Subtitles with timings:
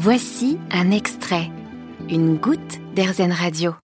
[0.00, 1.50] Voici un extrait,
[2.08, 3.74] une goutte d'Airzen Radio.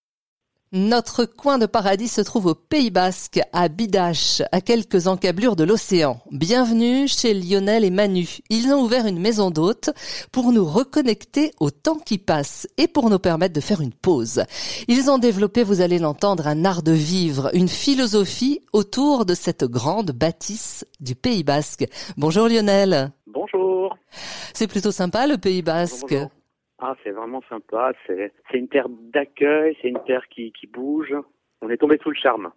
[0.70, 5.64] Notre coin de paradis se trouve au Pays Basque, à Bidache, à quelques encablures de
[5.64, 6.20] l'océan.
[6.30, 8.28] Bienvenue chez Lionel et Manu.
[8.48, 9.90] Ils ont ouvert une maison d'hôtes
[10.30, 14.44] pour nous reconnecter au temps qui passe et pour nous permettre de faire une pause.
[14.86, 19.64] Ils ont développé, vous allez l'entendre, un art de vivre, une philosophie autour de cette
[19.64, 21.88] grande bâtisse du Pays Basque.
[22.16, 23.10] Bonjour Lionel.
[23.34, 23.98] Bonjour.
[24.10, 26.06] C'est plutôt sympa le Pays Basque.
[26.12, 26.30] Bonjour.
[26.78, 27.92] Ah, c'est vraiment sympa.
[28.06, 31.14] C'est une terre d'accueil, c'est une terre qui, qui bouge.
[31.60, 32.52] On est tombé sous le charme.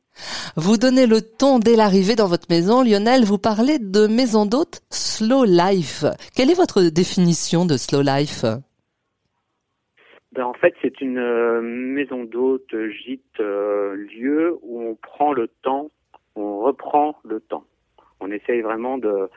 [0.55, 2.83] Vous donnez le ton dès l'arrivée dans votre maison.
[2.83, 6.03] Lionel, vous parlez de maison d'hôte slow life.
[6.35, 8.43] Quelle est votre définition de slow life?
[10.33, 15.47] Ben, En fait, c'est une euh, maison d'hôte, gîte, euh, lieu où on prend le
[15.63, 15.89] temps,
[16.35, 17.63] on reprend le temps.
[18.19, 19.29] On essaye vraiment de,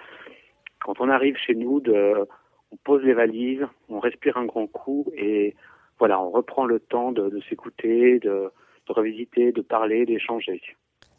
[0.91, 2.27] quand on arrive chez nous, de
[2.73, 5.55] on pose les valises, on respire un grand coup et
[6.01, 8.51] voilà, on reprend le temps de, de s'écouter, de,
[8.89, 10.61] de, revisiter, de parler, d'échanger.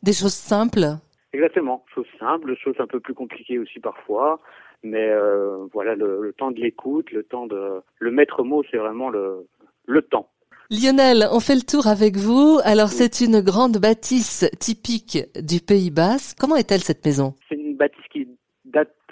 [0.03, 0.97] Des choses simples?
[1.31, 4.41] Exactement, choses simples, choses un peu plus compliquées aussi parfois,
[4.83, 7.81] mais euh, voilà, le, le, temps de l'écoute, le temps de...
[7.99, 9.47] Le maître mot, c'est vraiment le,
[9.85, 10.27] le temps.
[10.69, 12.59] Lionel, on fait le tour avec vous.
[12.65, 12.95] Alors, oui.
[12.95, 16.37] c'est une grande bâtisse typique du Pays Basque.
[16.39, 17.35] Comment est-elle cette maison?
[17.47, 18.27] C'est une bâtisse qui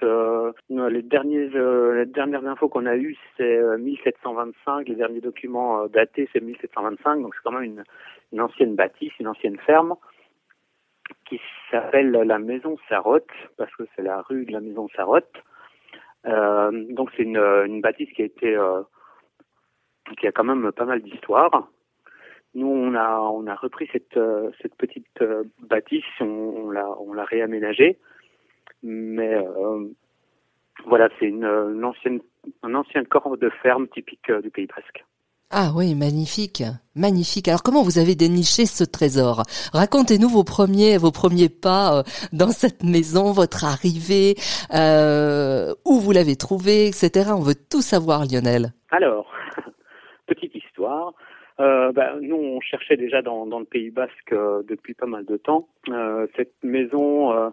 [0.03, 5.87] euh, euh, les dernières infos qu'on a eues c'est euh, 1725 les derniers documents euh,
[5.87, 7.83] datés c'est 1725 donc c'est quand même
[8.31, 9.95] une, ancienne bâtisse une ancienne ferme
[11.25, 11.39] qui
[11.71, 15.31] s'appelle la maison Sarotte parce que c'est la rue de la maison Sarotte.
[16.25, 18.57] Euh, donc c'est une, bâtisse qui a été
[20.19, 21.69] qui a quand même pas mal d'histoire.
[22.55, 25.23] Nous on a repris cette petite
[25.61, 27.97] bâtisse on l'a réaménagée
[28.83, 29.89] mais euh,
[30.85, 32.19] voilà, c'est une, une, ancienne,
[32.63, 35.05] un ancien corps de ferme typique euh, du Pays Basque.
[35.51, 36.61] Ah oui, magnifique,
[36.95, 37.47] magnifique.
[37.47, 39.41] Alors comment vous avez déniché ce trésor?
[39.73, 42.03] Racontez-nous vos premiers, vos premiers pas euh,
[42.33, 44.35] dans cette maison, votre arrivée,
[44.75, 47.31] euh, où vous l'avez trouvé, etc.
[47.35, 48.73] On veut tout savoir, Lionel.
[48.91, 49.33] Alors,
[50.27, 51.15] petite histoire.
[51.59, 55.25] Euh, bah, nous, on cherchait déjà dans, dans le Pays Basque euh, depuis pas mal
[55.25, 55.67] de temps.
[55.89, 57.49] Euh, cette maison, euh,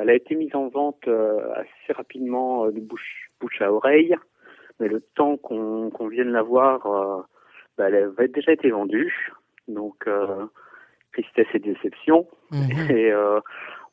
[0.00, 4.16] elle a été mise en vente assez rapidement de bouche, bouche à oreille,
[4.78, 7.26] mais le temps qu'on qu vienne la voir,
[7.76, 9.32] bah, elle avait déjà été vendue.
[9.68, 10.08] Donc,
[11.12, 12.26] tristesse et déception.
[12.50, 12.90] Mmh.
[12.90, 13.12] Et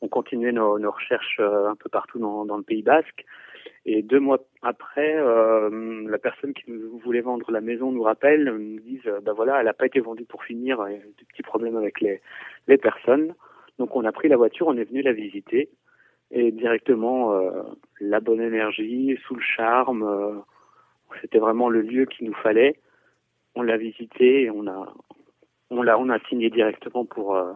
[0.00, 3.24] on continuait nos, nos recherches un peu partout dans, dans le Pays Basque.
[3.84, 8.44] Et deux mois après, euh, la personne qui nous voulait vendre la maison nous rappelle,
[8.44, 11.24] nous ben bah voilà, elle n'a pas été vendue pour finir, il y a des
[11.28, 12.20] petits problèmes avec les,
[12.66, 13.34] les personnes.
[13.78, 15.70] Donc on a pris la voiture, on est venu la visiter,
[16.30, 17.62] et directement euh,
[18.00, 20.34] la bonne énergie, sous le charme, euh,
[21.20, 22.78] c'était vraiment le lieu qu'il nous fallait.
[23.54, 24.94] On l'a visité et on a,
[25.70, 27.52] on l'a, on a signé directement pour euh,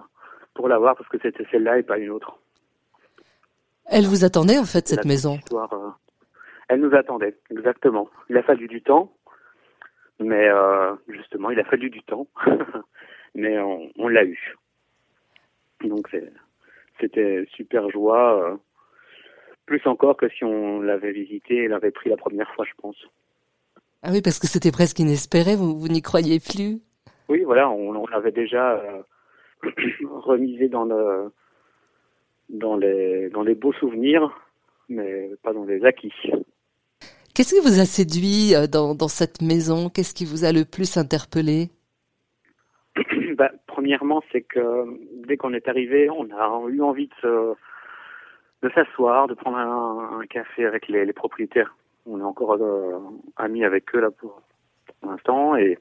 [0.54, 2.38] pour l'avoir parce que c'était celle-là et pas une autre.
[3.86, 5.36] Elle vous attendait en fait cette maison.
[5.36, 5.90] Histoire, euh,
[6.68, 8.08] elle nous attendait, exactement.
[8.30, 9.12] Il a fallu du temps,
[10.18, 12.26] mais euh, justement, il a fallu du temps,
[13.34, 14.56] mais on, on l'a eu.
[15.84, 16.08] Donc
[17.02, 18.56] c'était super joie, euh,
[19.66, 22.96] plus encore que si on l'avait visité et l'avait pris la première fois, je pense.
[24.02, 26.80] Ah oui, parce que c'était presque inespéré, vous, vous n'y croyez plus
[27.28, 29.02] Oui, voilà, on, on l'avait déjà euh,
[30.10, 31.32] remisé dans le
[32.48, 34.30] dans les dans les beaux souvenirs,
[34.88, 36.12] mais pas dans les acquis.
[37.34, 39.88] Qu'est-ce qui vous a séduit dans, dans cette maison?
[39.88, 41.70] Qu'est-ce qui vous a le plus interpellé?
[43.36, 44.84] bah, Premièrement, c'est que
[45.26, 47.54] dès qu'on est arrivé, on a eu envie de,
[48.62, 51.74] de s'asseoir, de prendre un, café avec les, propriétaires.
[52.06, 52.98] On est encore euh,
[53.36, 54.42] amis avec eux là pour,
[55.00, 55.78] pour l'instant et,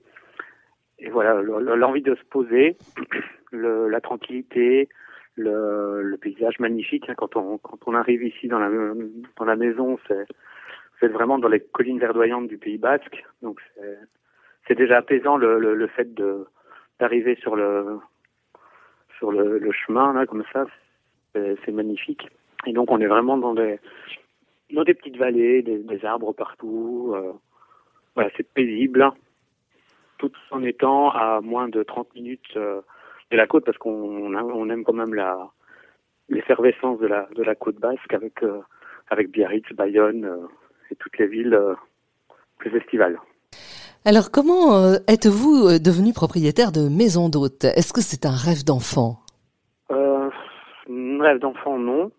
[1.11, 2.77] voilà l'envie de se poser,
[3.51, 4.87] la tranquillité,
[5.35, 7.09] le, paysage magnifique.
[7.09, 9.97] Hein, quand on arrive ici dans la maison,
[10.99, 13.25] c'est vraiment dans les collines verdoyantes du Pays Basque.
[13.41, 13.59] Donc
[14.67, 16.45] c'est déjà apaisant le fait de
[17.01, 17.99] d'arriver sur le
[19.17, 20.65] sur le, chemin là comme ça.
[21.33, 22.27] C'est magnifique.
[22.65, 23.79] Et donc on est vraiment dans des
[24.71, 27.13] dans des petites vallées, des, arbres partout.
[27.15, 27.33] Euh,
[28.15, 29.11] voilà, c'est paisible,
[30.17, 32.81] tout en étant à moins de 30 minutes euh,
[33.31, 35.49] de la côte parce qu'on on aime quand même la
[36.29, 38.61] l'effervescence de la de la côte basque avec euh,
[39.09, 40.47] avec Biarritz, Bayonne euh,
[40.91, 41.59] et toutes les villes
[42.59, 43.19] plus estivales.
[44.03, 49.19] Alors comment euh, êtes-vous devenu propriétaire de maison d'hôte Est-ce que c'est un rêve d'enfant?
[49.89, 52.11] Un rêve d'enfant non,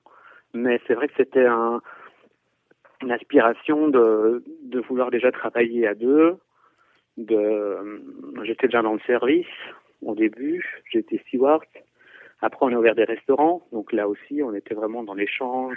[0.54, 1.80] mais c'est vrai que c'était un
[3.02, 4.44] une aspiration de,
[4.88, 6.36] vouloir déjà travailler à deux.
[7.16, 8.00] De,
[8.44, 9.46] j'étais déjà dans le service
[10.02, 11.64] au début, j'étais steward.
[12.40, 15.76] Après, on a ouvert des restaurants, donc là aussi, on était vraiment dans l'échange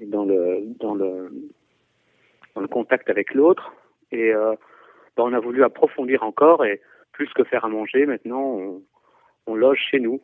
[0.00, 1.30] et dans le dans le
[2.54, 3.72] dans le contact avec l'autre.
[4.12, 4.56] Euh,
[5.16, 6.80] ben, on a voulu approfondir encore et
[7.12, 8.82] plus que faire à manger, maintenant, on,
[9.46, 10.20] on loge chez nous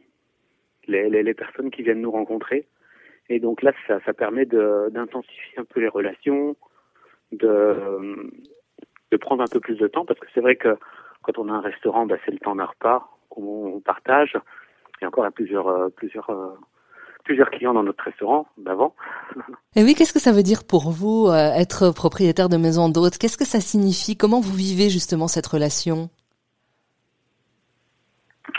[0.86, 2.66] les, les, personnes qui viennent nous rencontrer.
[3.28, 6.56] Et donc là, ça, ça permet d'intensifier un peu les relations,
[7.30, 8.30] de,
[9.10, 10.76] de prendre un peu plus de temps, parce que c'est vrai que
[11.22, 14.36] quand on a un restaurant, bah, c'est le temps d'un repas qu'on partage.
[15.00, 16.54] Il y a encore plusieurs, euh, plusieurs, euh,
[17.22, 18.94] plusieurs clients dans notre restaurant d'avant.
[19.76, 23.18] Et oui, qu'est-ce que ça veut dire pour vous euh, être propriétaire de maison d'hôtes?
[23.18, 24.16] Qu'est-ce que ça signifie?
[24.16, 26.10] Comment vous vivez justement cette relation?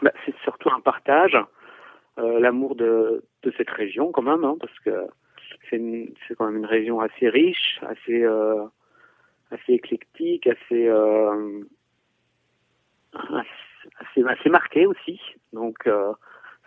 [0.02, 1.38] Bah, C'est surtout un partage,
[2.18, 5.08] euh, l'amour de, de cette région quand même, hein, parce que
[5.70, 8.64] c'est quand même une région assez riche, assez euh,
[9.50, 10.88] assez éclectique, assez,
[13.14, 15.20] assez assez marquée aussi.
[15.52, 15.90] Donc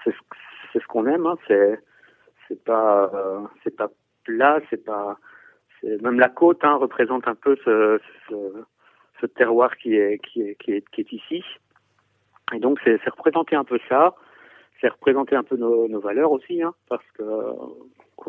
[0.05, 0.15] c'est
[0.73, 1.27] c'est ce qu'on aime.
[1.27, 1.37] Hein.
[1.47, 1.81] C'est
[2.49, 3.11] c'est pas
[3.63, 3.91] c'est pas
[4.25, 5.19] plat, c'est pas
[5.83, 8.01] même la côte hein, représente un peu ce,
[9.35, 11.43] terroir qui est qui est qui est ici.
[12.55, 14.15] Et donc c'est représenter un peu ça
[14.81, 17.23] c'est représenter un peu nos, valeurs aussi, hein, parce que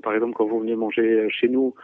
[0.02, 1.76] par exemple quand vous venez manger chez nous,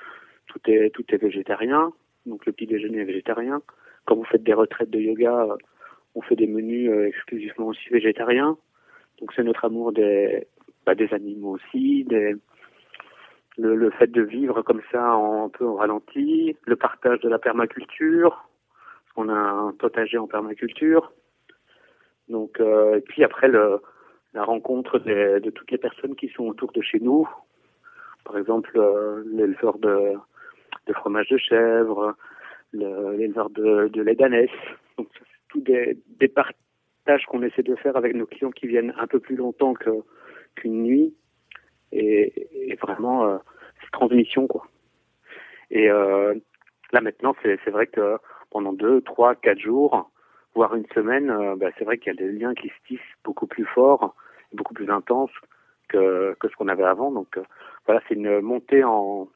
[0.48, 1.92] tout est tout est végétarien,
[2.26, 3.62] donc le petit déjeuner est végétarien.
[4.06, 5.48] Quand vous faites des retraites de yoga,
[6.16, 8.58] on fait des menus euh, exclusivement aussi végétariens.
[9.20, 10.48] Donc c'est notre amour des
[10.86, 12.06] bah, des animaux aussi,
[13.58, 17.40] le, fait de vivre comme ça en, un peu en ralenti, le partage de la
[17.40, 18.48] permaculture,
[19.16, 21.12] on a un potager en permaculture.
[22.30, 26.82] Donc euh, et puis après la rencontre de, toutes les personnes qui sont autour de
[26.82, 27.28] chez nous.
[28.26, 30.14] Par exemple, euh, l'éleveur de,
[30.94, 32.16] fromage de chèvre,
[32.72, 34.50] l'éleveur de, lait d'ânesse.
[34.98, 38.94] Donc, c'est tout des, des partages qu'on essaie de faire avec nos clients qui viennent
[38.98, 39.92] un peu plus longtemps que
[40.56, 41.14] qu'une nuit.
[41.92, 43.38] Et, vraiment, euh,
[43.94, 44.68] transmission, quoi.
[45.72, 46.34] Et euh,
[46.92, 48.18] là, maintenant, c'est vrai que
[48.52, 50.12] pendant deux, trois, quatre jours,
[50.54, 53.00] voire une semaine, euh, bah, c'est vrai qu'il y a des liens qui se tissent
[53.24, 54.16] beaucoup plus forts,
[54.54, 55.32] beaucoup plus intenses
[55.88, 57.12] que, que ce qu'on avait avant.
[57.12, 57.44] Donc euh,
[57.86, 59.28] voilà, c'est une montée en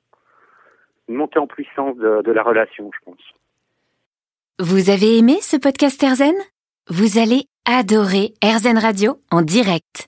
[1.07, 3.21] une montée en puissance de, de la relation, je pense.
[4.59, 6.35] Vous avez aimé ce podcast Erzen
[6.89, 10.07] Vous allez adorer Erzen Radio en direct.